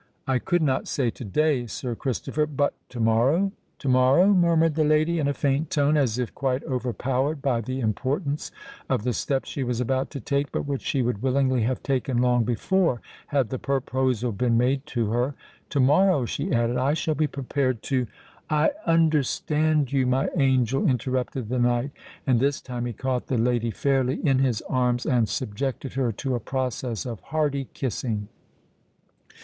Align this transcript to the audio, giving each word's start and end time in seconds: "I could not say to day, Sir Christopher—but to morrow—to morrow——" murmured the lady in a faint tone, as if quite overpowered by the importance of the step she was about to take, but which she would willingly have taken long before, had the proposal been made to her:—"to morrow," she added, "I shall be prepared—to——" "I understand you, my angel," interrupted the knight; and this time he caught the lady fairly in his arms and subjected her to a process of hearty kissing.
"I 0.25 0.39
could 0.39 0.63
not 0.63 0.87
say 0.87 1.11
to 1.11 1.23
day, 1.23 1.67
Sir 1.67 1.93
Christopher—but 1.93 2.73
to 2.89 2.99
morrow—to 2.99 3.87
morrow——" 3.87 4.33
murmured 4.33 4.73
the 4.73 4.83
lady 4.83 5.19
in 5.19 5.27
a 5.27 5.33
faint 5.35 5.69
tone, 5.69 5.95
as 5.95 6.17
if 6.17 6.33
quite 6.33 6.63
overpowered 6.63 7.39
by 7.39 7.61
the 7.61 7.79
importance 7.81 8.49
of 8.89 9.03
the 9.03 9.13
step 9.13 9.45
she 9.45 9.63
was 9.63 9.79
about 9.79 10.09
to 10.09 10.19
take, 10.19 10.51
but 10.51 10.65
which 10.65 10.81
she 10.81 11.03
would 11.03 11.21
willingly 11.21 11.61
have 11.61 11.83
taken 11.83 12.17
long 12.17 12.43
before, 12.43 12.99
had 13.27 13.51
the 13.51 13.59
proposal 13.59 14.31
been 14.31 14.57
made 14.57 14.87
to 14.87 15.11
her:—"to 15.11 15.79
morrow," 15.79 16.25
she 16.25 16.51
added, 16.51 16.77
"I 16.77 16.95
shall 16.95 17.13
be 17.13 17.27
prepared—to——" 17.27 18.07
"I 18.49 18.71
understand 18.87 19.91
you, 19.93 20.07
my 20.07 20.29
angel," 20.35 20.87
interrupted 20.89 21.47
the 21.47 21.59
knight; 21.59 21.91
and 22.25 22.39
this 22.39 22.59
time 22.59 22.87
he 22.87 22.93
caught 22.93 23.27
the 23.27 23.37
lady 23.37 23.69
fairly 23.69 24.15
in 24.27 24.39
his 24.39 24.63
arms 24.63 25.05
and 25.05 25.29
subjected 25.29 25.93
her 25.93 26.11
to 26.13 26.33
a 26.33 26.39
process 26.39 27.05
of 27.05 27.19
hearty 27.19 27.67
kissing. 27.75 28.29